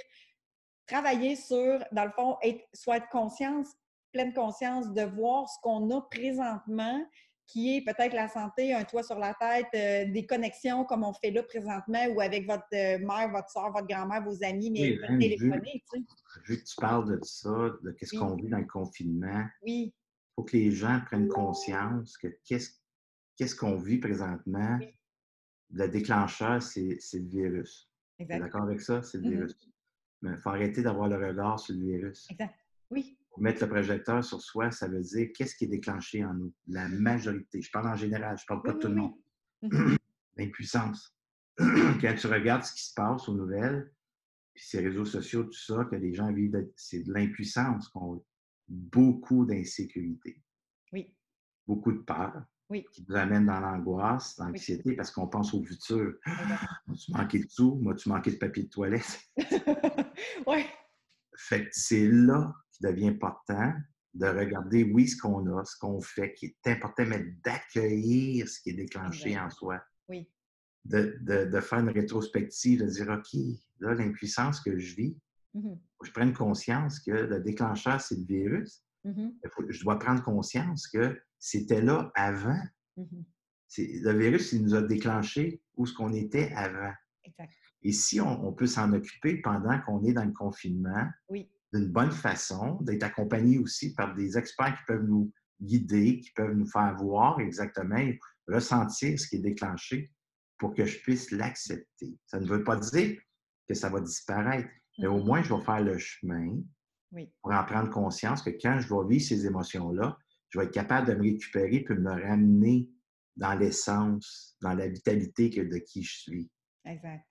[0.87, 2.37] travailler sur, dans le fond,
[2.75, 3.69] soit être conscience,
[4.13, 7.03] pleine conscience de voir ce qu'on a présentement,
[7.47, 11.13] qui est peut-être la santé, un toit sur la tête, euh, des connexions comme on
[11.13, 14.99] fait là présentement ou avec votre euh, mère, votre soeur, votre grand-mère, vos amis, mais
[15.09, 16.05] Oui, téléphoner, tu sais.
[16.47, 18.21] Vu que tu parles de ça, de qu'est-ce Oui.
[18.21, 19.93] qu'on vit dans le confinement, Oui,
[20.35, 24.79] faut que les gens prennent conscience que qu'est-ce qu'on vit présentement.
[25.75, 27.91] Le déclencheur, c'est le virus.
[28.19, 29.03] D'accord avec ça?
[29.03, 29.31] C'est le mm-hmm.
[29.31, 29.57] virus.
[30.23, 32.31] Mais il faut arrêter d'avoir le regard sur le virus.
[32.31, 32.55] Exact.
[32.91, 33.19] Oui.
[33.39, 36.53] Mettre le projecteur sur soi, ça veut dire qu'est-ce qui est déclenché en nous?
[36.69, 37.63] La majorité.
[37.63, 39.15] Je parle en général, je ne parle pas de tout le monde.
[39.63, 39.97] Mm-hmm.
[40.37, 41.17] L'impuissance.
[41.59, 43.91] Quand tu regardes ce qui se passe aux nouvelles,
[44.55, 48.23] puis ces réseaux sociaux, tout ça, que les gens vivent, c'est de l'impuissance qu'on
[48.69, 50.43] beaucoup d'insécurité.
[50.93, 51.15] Oui.
[51.67, 52.45] Beaucoup de peur.
[52.71, 52.87] Oui.
[52.91, 56.15] Qui nous amène dans l'angoisse, dans l'anxiété, parce qu'on pense au futur.
[56.87, 57.77] M'as-tu manqué de sous?
[57.77, 59.21] M'as-tu manqué de papier de toilette?
[60.47, 60.65] oui.
[61.37, 63.73] Fait que c'est là devient important
[64.15, 68.61] de regarder, oui, ce qu'on a, ce qu'on fait, qui est important, mais d'accueillir ce
[68.61, 69.81] qui est déclenché en soi.
[70.09, 70.29] Oui.
[70.85, 73.41] De, de, de, faire une rétrospective, de dire, OK,
[73.81, 75.17] là, l'impuissance que je vis,
[75.55, 75.79] mm-hmm.
[75.99, 78.85] que je prenne conscience que le déclencheur, c'est le virus.
[79.07, 79.33] Mm-hmm.
[79.69, 82.61] Je dois prendre conscience que c'était là avant.
[82.99, 84.03] Mm-hmm.
[84.03, 86.93] Le virus, il nous a déclenché où ce qu'on était avant.
[87.25, 87.53] Exact.
[87.85, 91.51] Et si on, peut s'en occuper pendant qu'on est dans le confinement, oui.
[91.73, 96.55] D'une bonne façon, d'être accompagné aussi par des experts qui peuvent nous guider, qui peuvent
[96.55, 98.05] nous faire voir exactement,
[98.49, 100.11] ressentir ce qui est déclenché
[100.59, 102.19] pour que je puisse l'accepter.
[102.27, 103.19] Ça ne veut pas dire
[103.69, 105.25] que ça va disparaître, mais au mm-hmm.
[105.25, 106.59] moins, je vais faire le chemin
[107.43, 110.17] pour en prendre conscience que quand je vais vivre ces émotions-là,
[110.51, 112.89] je vais être capable de me récupérer puis me ramener
[113.37, 116.51] dans l'essence, dans la vitalité de qui je suis.
[116.85, 117.25] Exact.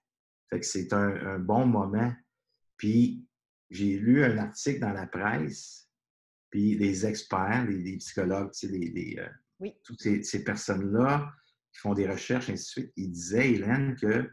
[0.50, 2.12] Fait que c'est un, bon moment.
[2.78, 3.26] Puis,
[3.72, 5.90] j'ai lu un article dans la presse,
[6.50, 11.34] puis les experts, les, psychologues, les, euh, toutes ces, personnes-là
[11.72, 14.30] qui font des recherches, ainsi de suite, ils disaient, Hélène, que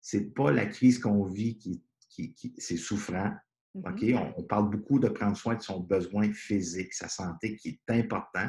[0.00, 3.34] c'est pas la crise qu'on vit qui, qui, c'est souffrant.
[3.74, 4.16] Mm-hmm.
[4.16, 7.92] On, on, parle beaucoup de prendre soin de son besoin physique, sa santé, qui est
[7.92, 8.48] important.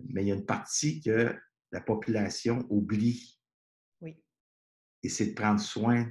[0.00, 1.36] Mais il y a une partie que
[1.70, 3.38] la population oublie.
[4.00, 4.20] Oui.
[5.04, 6.10] Et c'est de prendre soin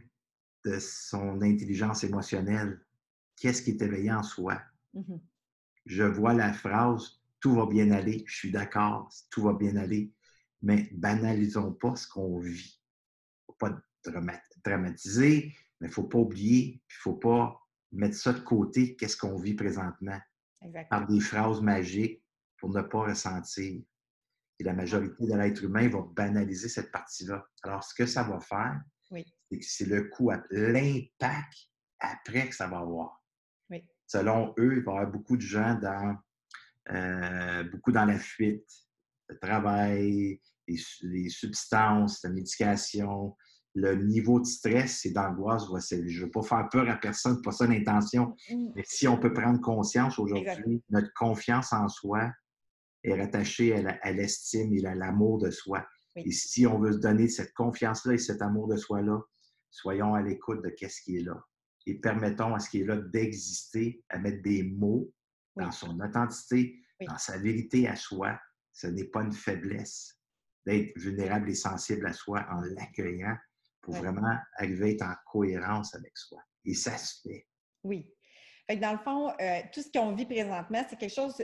[0.65, 2.79] de son intelligence émotionnelle.
[3.35, 4.61] Qu'est-ce qui est éveillé en soi?
[4.95, 5.19] Mm-hmm.
[5.85, 8.23] Je vois la phrase Tout va bien aller.
[8.27, 10.11] Je suis d'accord, tout va bien aller.
[10.61, 12.79] Mais banalisons pas ce qu'on vit.
[13.45, 13.81] Faut pas
[14.63, 17.59] dramatiser, mais il ne faut pas oublier, il ne faut pas
[17.91, 20.19] mettre ça de côté, qu'est-ce qu'on vit présentement,
[20.89, 22.23] par des phrases magiques
[22.57, 23.81] pour ne pas ressentir.
[24.59, 27.45] Et la majorité de l'être humain va banaliser cette partie-là.
[27.63, 29.19] Alors, ce que ça va faire, que
[29.61, 33.19] c'est le coût, l'impact après que ça va avoir.
[34.05, 36.15] Selon eux, il va y avoir beaucoup de gens dans,
[36.91, 38.69] euh, beaucoup dans la fuite,
[39.29, 43.35] le travail, les, substances, la médication,
[43.75, 45.79] le niveau de stress et d'angoisse va.
[45.79, 48.35] Je ne veux pas faire peur à personne, pas ça l'intention,
[48.75, 52.31] mais si on peut prendre conscience aujourd'hui, notre confiance en soi
[53.03, 55.85] est rattachée à l'estime et à l'amour de soi.
[56.15, 59.19] Et si on veut se donner cette confiance-là et cet amour de soi-là,
[59.73, 61.43] soyons à l'écoute de qu'est-ce qui est là.
[61.85, 65.11] Et permettons à ce qui est là d'exister, à mettre des mots
[65.55, 68.39] dans son authenticité, dans sa vérité à soi.
[68.71, 70.19] Ce n'est pas une faiblesse
[70.65, 73.35] d'être vulnérable et sensible à soi en l'accueillant
[73.81, 76.41] pour vraiment arriver à être en cohérence avec soi.
[76.63, 77.47] Et ça se fait.
[77.83, 78.09] Oui.
[78.69, 81.35] Dans le fond, euh, tout ce qu'on vit présentement, c'est quelque chose,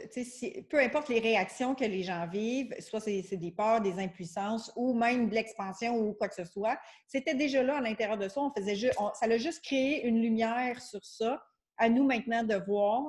[0.69, 4.93] peu importe les réactions que les gens vivent, soit c'est des peurs, des impuissances ou
[4.93, 8.43] même de l'expansion ou quoi que ce soit, c'était déjà là à l'intérieur de soi.
[8.43, 11.43] On faisait juste, ça a juste créé une lumière sur ça.
[11.77, 13.03] À nous maintenant de voir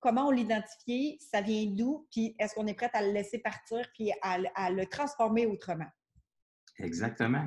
[0.00, 3.86] comment on l'identifie, ça vient d'où, puis est-ce qu'on est prêt à le laisser partir
[3.92, 5.88] puis à le transformer autrement.
[6.78, 7.46] Exactement.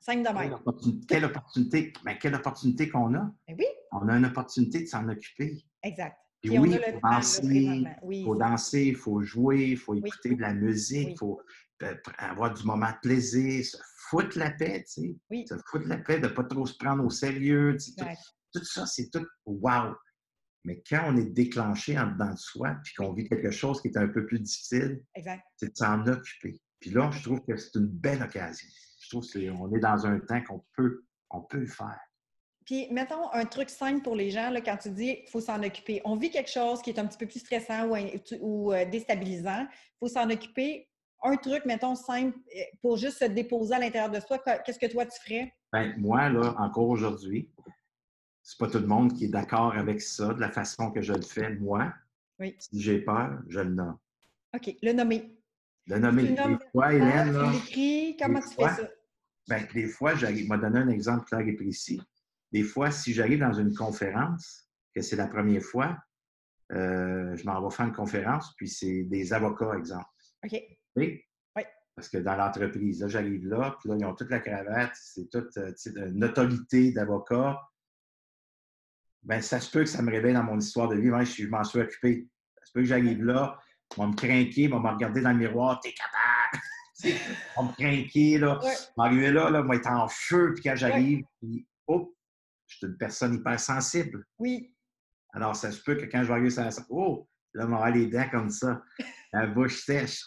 [0.00, 3.30] Cinq de Quelle opportunité, mais quelle opportunité qu'on a?
[3.46, 3.66] Ben oui.
[3.92, 5.62] On a une opportunité de s'en occuper.
[5.82, 6.16] Exact.
[6.42, 10.40] Puis oui, il faut danser, il faut danser, il faut jouer, il faut écouter de
[10.40, 11.38] la musique, il faut
[11.82, 13.76] euh, avoir du moment de plaisir, se
[14.08, 15.16] foutre la paix, tu sais.
[15.28, 15.46] Oui.
[15.46, 17.76] Se foutre la paix, de ne pas trop se prendre au sérieux.
[17.76, 18.04] tout,
[18.54, 19.94] tout, ça, c'est tout wow.
[20.64, 23.88] Mais quand on est déclenché en dedans de soi, puis qu'on vit quelque chose qui
[23.88, 25.02] est un peu plus difficile,
[25.56, 26.58] c'est de s'en occuper.
[26.80, 28.68] Puis là, je trouve que c'est une belle occasion
[29.10, 32.00] trouve qu'on est dans un temps qu'on peut, on peut le faire.
[32.64, 35.62] Puis, mettons un truc simple pour les gens, là, quand tu dis qu'il faut s'en
[35.62, 36.00] occuper.
[36.04, 37.88] On vit quelque chose qui est un petit peu plus stressant
[38.40, 39.62] ou, euh, déstabilisant.
[39.62, 40.88] Il faut s'en occuper.
[41.22, 44.38] Un truc, mettons, simple euh, pour juste se déposer à l'intérieur de soi.
[44.64, 45.52] Qu'est-ce que toi, tu ferais?
[45.72, 47.50] Bien, moi, là, encore aujourd'hui,
[48.42, 51.12] c'est pas tout le monde qui est d'accord avec ça, de la façon que je
[51.12, 51.50] le fais.
[51.56, 51.92] Moi,
[52.38, 52.54] oui.
[52.58, 53.98] si j'ai peur, je le nomme.
[54.54, 54.74] OK.
[54.82, 55.36] Le nommer.
[55.86, 56.22] Le nommer.
[56.22, 57.52] Des fois, Hélène, là,
[58.18, 58.88] comment tu fais ça?
[59.50, 62.00] Bien, des fois, j'arrive, m'a donné un exemple clair et précis.
[62.52, 65.98] Des fois, si j'arrive dans une conférence, que c'est la première fois,
[66.72, 70.06] euh, je m'en vais faire une conférence, puis c'est des avocats, exemple.
[70.44, 70.52] OK.
[70.94, 71.20] Oui?
[71.56, 71.62] Oui.
[71.96, 75.28] Parce que dans l'entreprise, là, j'arrive là, puis là, ils ont toute la cravate, c'est
[75.28, 77.60] toute euh, une autorité d'avocat.
[79.24, 81.08] Bien, ça se peut que ça me réveille dans mon histoire de vie.
[81.08, 82.28] Moi, je, m'en suis occupé.
[82.56, 83.58] Ça se peut que j'arrive là,
[83.90, 86.39] ils vont me craquer, ils vont me regarder dans le miroir, t'es capable!
[87.56, 88.58] Vont me craquer, là.
[88.62, 88.74] Ouais.
[88.96, 92.14] M'arriver là, là, moi, être en feu, puis quand j'arrive, puis, oh,
[92.66, 94.24] je suis une personne hyper sensible.
[94.38, 94.74] Oui.
[95.32, 98.06] Alors, ça se peut que quand je vais arriver sur la oh, là, on les
[98.06, 98.82] dents comme ça,
[99.32, 100.24] la bouche sèche.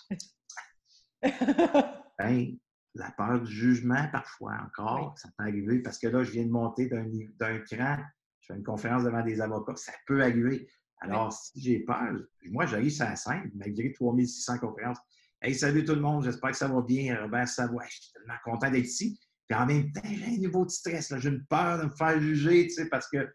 [1.22, 2.58] ben,
[2.96, 6.52] la peur du jugement, parfois encore, ça peut arriver parce que là, je viens de
[6.52, 7.98] monter d'un cran,
[8.42, 10.68] je fais une conférence devant des avocats, ça peut arriver.
[11.00, 12.14] Alors, si j'ai peur,
[12.46, 15.00] moi, j'arrive sur la scène, malgré 3600 conférences.
[15.46, 17.22] Hey, salut tout le monde, j'espère que ça va bien.
[17.22, 19.20] Robert Savoie, je suis tellement content d'être ici.
[19.46, 22.18] Puis en même temps, j'ai un niveau de stress, j'ai une peur de me faire
[22.18, 23.30] juger, tu sais, parce que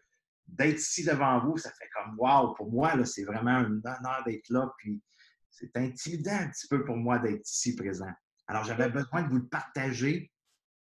[0.47, 4.49] d'être ici devant vous, ça fait comme wow, pour moi, c'est vraiment un honneur d'être
[4.49, 4.73] là.
[4.79, 4.99] Puis
[5.51, 8.11] c'est intimidant un petit peu pour moi d'être ici présent.
[8.47, 10.31] Alors, j'avais besoin de vous le partager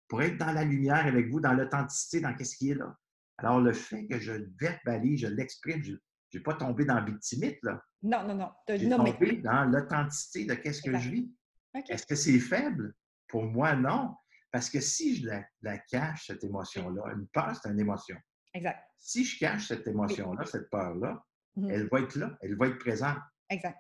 [0.09, 2.97] pour être dans la lumière avec vous, dans l'authenticité, dans ce qui est là.
[3.37, 5.97] Alors, le fait que je verbalise, je l'exprime, je
[6.39, 7.83] n'ai pas tombé dans le victimite, là.
[8.03, 8.53] Non, non, non.
[8.69, 11.33] J'ai tombé dans l'authenticité de qu'est-ce que je vis.
[11.89, 12.95] Est-ce que c'est faible?
[13.29, 14.15] Pour moi, non.
[14.51, 15.29] Parce que si je
[15.63, 18.17] la cache, cette émotion-là, une peur, c'est une émotion.
[18.53, 18.83] Exact.
[18.99, 21.23] Si je cache cette émotion-là, cette peur-là,
[21.57, 23.19] mmh elle va être là, elle va être présente.
[23.49, 23.79] Exact.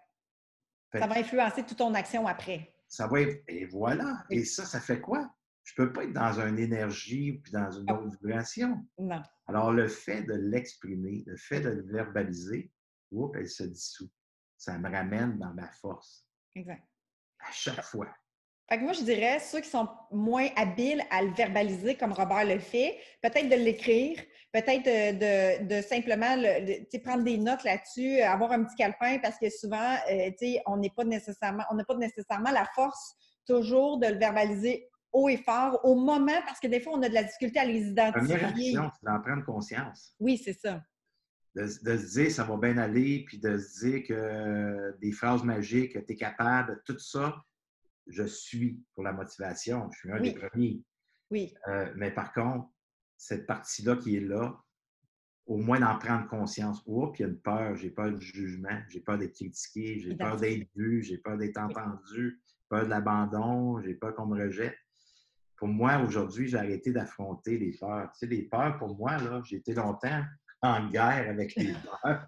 [0.93, 2.75] ça va influencer toute ton action après.
[2.89, 3.43] Ça va être...
[3.47, 4.25] Et voilà.
[4.31, 5.33] Et ça, ça fait quoi?
[5.65, 8.85] Je ne peux pas être dans une énergie puis dans une autre vibration.
[8.99, 9.23] Non.
[9.47, 12.73] Alors, le fait de l'exprimer, le fait de le verbaliser,
[13.11, 14.11] oups, elle se dissout.
[14.57, 16.27] Ça me ramène dans ma force.
[16.55, 16.83] Exact.
[17.41, 18.09] À chaque fois.
[18.69, 22.45] Fait que moi, je dirais, ceux qui sont moins habiles à le verbaliser comme Robert
[22.45, 24.17] le fait, peut-être de l'écrire,
[24.53, 29.51] peut-être de, de, simplement le, prendre des notes là-dessus, avoir un petit calepin, parce que
[29.51, 30.31] souvent, euh,
[30.67, 35.29] on n'est pas nécessairement, on n'a pas nécessairement la force toujours de le verbaliser haut
[35.29, 37.89] et fort au moment, parce que des fois, on a de la difficulté à les
[37.89, 38.29] identifier.
[38.29, 40.15] La première action, c'est d'en prendre conscience.
[40.19, 40.83] Oui, c'est ça.
[41.55, 45.43] De, de, se dire ça va bien aller, puis de se dire que des phrases
[45.43, 47.43] magiques, tu es capable, tout ça,
[48.07, 49.89] je suis pour la motivation.
[49.93, 50.83] Je suis un des premiers.
[51.31, 51.55] Oui.
[51.69, 52.69] Euh, mais par contre,
[53.17, 54.57] cette partie-là qui est là,
[55.47, 56.81] au moins d'en prendre conscience.
[56.87, 57.75] Oups, il y a une peur.
[57.75, 61.59] J'ai peur du jugement, j'ai peur d'être critiqué, j'ai peur d'être vu, j'ai peur d'être
[61.59, 64.77] entendu, peur de l'abandon, j'ai peur qu'on me rejette.
[65.61, 68.11] Pour moi, aujourd'hui, j'ai arrêté d'affronter les peurs.
[68.13, 70.25] Tu sais, les peurs, pour moi, là, j'ai été longtemps
[70.63, 72.27] en guerre avec les peurs.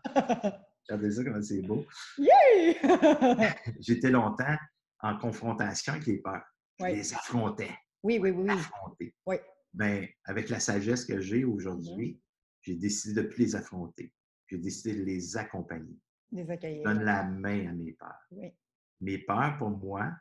[0.86, 1.86] Regardez ça, comment c'est beau.
[2.18, 3.54] Yeah!
[3.80, 4.54] J'étais longtemps
[5.00, 6.44] en confrontation avec les peurs.
[6.78, 7.74] Je les affrontais.
[8.02, 8.50] Oui, oui, oui.
[8.50, 9.14] Affronter.
[9.24, 9.36] Oui.
[9.72, 12.20] Bien, avec la sagesse que j'ai aujourd'hui,
[12.60, 14.12] j'ai décidé de ne plus les affronter.
[14.46, 15.98] J'ai décidé de les accompagner.
[16.32, 16.82] Les accueillir.
[16.86, 18.26] Je donne la main à mes peurs.
[18.32, 18.52] Oui.
[19.00, 20.12] Mes peurs, pour moi,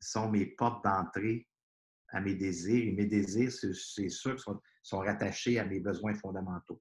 [0.00, 1.46] sont mes portes d'entrée
[2.16, 2.88] à mes désirs.
[2.88, 6.80] Et mes désirs, c'est sûr, sont, sont rattachés à mes besoins fondamentaux.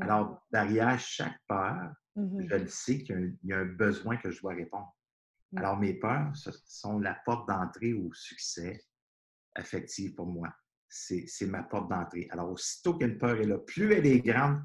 [0.00, 2.48] Alors, derrière chaque peur, mm-hmm.
[2.48, 4.94] je le sais qu'il y, a un besoin que je dois répondre.
[5.52, 5.58] Mm.
[5.58, 8.80] Alors, mes peurs ce sont la porte d'entrée au succès
[9.54, 10.48] affectif pour moi.
[10.88, 12.28] C'est ma porte d'entrée.
[12.30, 14.62] Alors, aussitôt qu'une peur est là, plus elle est grande,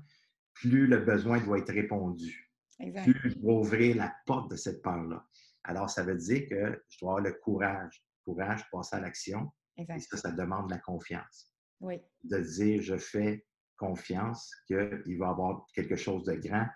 [0.54, 2.52] plus le besoin doit être répondu.
[2.78, 5.26] Plus je dois ouvrir la porte de cette peur-là.
[5.64, 8.04] Alors, ça veut dire que je dois avoir le courage.
[8.26, 9.52] Le courage de passer à l'action.
[9.78, 11.54] Et ça, ça demande la confiance.
[11.82, 12.02] Oui.
[12.24, 13.46] De dire, je fais
[13.78, 14.78] confiance qu'il
[15.18, 16.68] va y avoir quelque chose de grand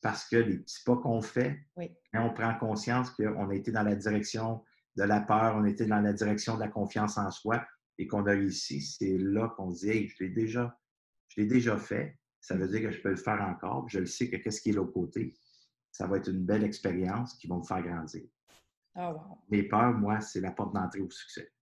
[0.00, 3.82] parce que les petits pas qu'on fait, quand on prend conscience qu'on a été dans
[3.82, 4.62] la direction
[4.96, 7.64] de la peur, on a été dans la direction de la confiance en soi
[7.98, 10.78] et qu'on a réussi, c'est là qu'on dit Hey, je l'ai déjà,
[11.28, 12.16] je l'ai déjà fait.
[12.40, 13.88] Ça veut dire que je peux le faire encore.
[13.88, 15.34] Je le sais que qu'est-ce qui est l'autre côté.
[15.90, 18.22] Ça va être une belle expérience qui va me faire grandir.
[18.94, 19.38] Oh, wow.
[19.50, 21.52] Mes peurs, moi, c'est la porte d'entrée au succès.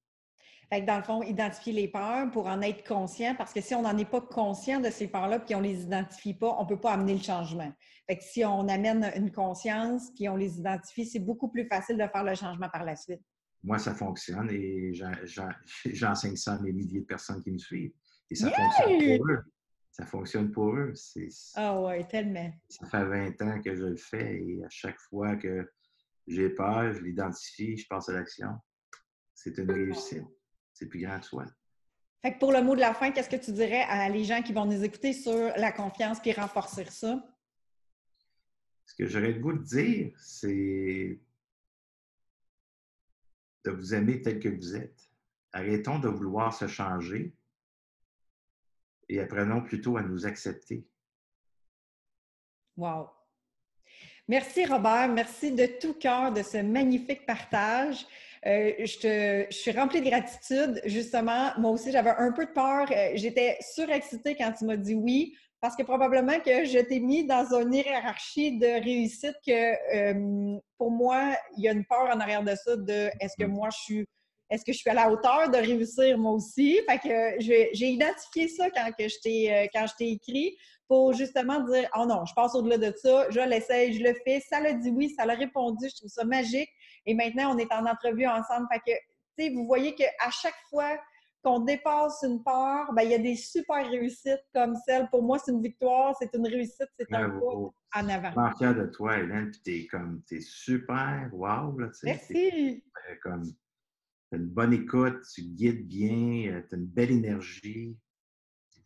[0.68, 3.74] Fait que dans le fond, identifier les peurs pour en être conscient, parce que si
[3.74, 6.64] on n'en est pas conscient de ces peurs-là, puis on ne les identifie pas, on
[6.64, 7.72] ne peut pas amener le changement.
[8.08, 11.96] Fait que si on amène une conscience, puis on les identifie, c'est beaucoup plus facile
[11.96, 13.20] de faire le changement par la suite.
[13.62, 14.92] Moi, ça fonctionne et
[15.84, 17.92] j'enseigne ça à mes milliers de personnes qui me suivent.
[18.28, 19.42] Et ça fonctionne pour eux.
[19.92, 20.92] Ça fonctionne pour eux.
[21.54, 22.52] Ah oui, tellement.
[22.68, 25.72] Ça fait 20 ans que je le fais et à chaque fois que
[26.26, 28.50] j'ai peur, je l'identifie, je passe à l'action.
[29.34, 30.26] C'est une réussite
[30.76, 31.46] c'est plus grand que soi.
[32.20, 34.42] Fait que pour le mot de la fin, qu'est-ce que tu dirais à les gens
[34.42, 37.22] qui vont nous écouter sur la confiance puis renforcer ça?
[38.84, 41.18] Ce que j'aurais le goût de dire, c'est
[43.64, 45.10] de vous aimer tel que vous êtes.
[45.52, 47.34] Arrêtons de vouloir se changer
[49.08, 50.86] et apprenons plutôt à nous accepter.
[52.76, 53.08] Wow!
[54.28, 55.08] Merci, Robert.
[55.08, 58.06] Merci de tout cœur de ce magnifique partage.
[58.46, 60.80] Euh, je, suis remplie de gratitude.
[60.84, 62.86] Justement, moi aussi, j'avais un peu de peur.
[62.90, 67.26] Euh, j'étais surexcitée quand tu m'as dit oui, parce que probablement que je t'ai mis
[67.26, 72.20] dans une hiérarchie de réussite que euh, pour moi, il y a une peur en
[72.20, 74.06] arrière de ça de est-ce que moi je suis
[74.48, 76.78] est-ce que je suis à la hauteur de réussir moi aussi?
[76.88, 81.58] Fait que j'ai identifié ça quand, que je t'ai, quand je t'ai écrit pour justement
[81.64, 84.40] dire Oh non, je passe au-delà de ça, je l'essaye, je le fais.
[84.48, 86.70] Ça l'a dit oui, ça l'a répondu, je trouve ça magique.
[87.06, 88.66] Et maintenant, on est en entrevue ensemble.
[88.72, 88.98] Fait que,
[89.38, 90.98] tu sais, vous voyez qu'à chaque fois
[91.42, 95.08] qu'on dépasse une part, ben, il y a des super réussites comme celle.
[95.10, 97.36] Pour moi, c'est une victoire, c'est une réussite, c'est un pas
[97.94, 98.48] en avant.
[98.48, 102.06] Je suis fier de toi, Hélène, puis t'es comme, t'es super, wow, là, tu sais.
[102.06, 102.84] Merci!
[103.22, 103.44] Comme,
[104.30, 107.96] t'as une bonne écoute, tu guides bien, euh, t'as une belle énergie.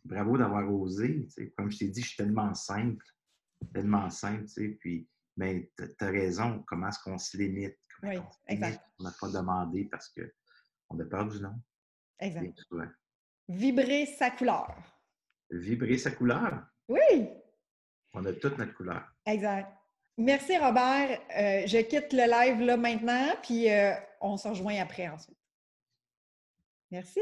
[0.05, 1.53] Bravo d'avoir osé, tu sais.
[1.57, 3.03] Comme je t'ai dit, je suis tellement simple,
[3.73, 5.07] tellement simple, tu sais, puis
[5.37, 7.77] mais tu as raison, comment est-ce qu'on se limite?
[8.03, 8.81] Oui, exact.
[8.99, 11.53] On n'a pas demandé parce qu'on a peur du nom.
[12.19, 12.53] Exact.
[13.47, 14.75] Vibrer sa couleur.
[15.49, 16.63] Vibrer sa couleur?
[16.87, 17.29] Oui.
[18.13, 19.03] On a toute notre couleur.
[19.25, 19.71] Exact.
[20.17, 21.19] Merci, Robert.
[21.35, 25.37] Euh, je quitte le live là maintenant, puis euh, on se rejoint après ensuite.
[26.91, 27.21] Merci.